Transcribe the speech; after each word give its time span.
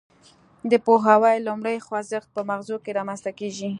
د 0.71 0.73
پوهاوي 0.85 1.37
لومړی 1.47 1.77
خوځښت 1.85 2.29
په 2.35 2.41
مغزو 2.49 2.77
کې 2.83 2.95
رامنځته 2.99 3.31
کیږي 3.39 3.69